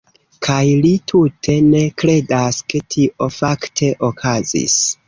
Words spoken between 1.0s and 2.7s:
tute ne kredas,